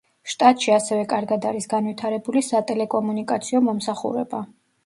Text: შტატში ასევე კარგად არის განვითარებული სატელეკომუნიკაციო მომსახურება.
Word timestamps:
შტატში 0.31 0.71
ასევე 0.77 1.03
კარგად 1.11 1.45
არის 1.51 1.69
განვითარებული 1.75 2.43
სატელეკომუნიკაციო 2.49 3.63
მომსახურება. 3.71 4.43